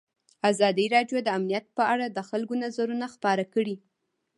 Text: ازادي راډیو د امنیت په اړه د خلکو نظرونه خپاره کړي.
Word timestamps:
ازادي 0.51 0.85
راډیو 0.95 1.17
د 1.23 1.27
امنیت 1.37 1.65
په 1.77 1.83
اړه 1.93 2.05
د 2.09 2.19
خلکو 2.29 2.53
نظرونه 2.63 3.05
خپاره 3.15 3.43
کړي. 3.53 3.75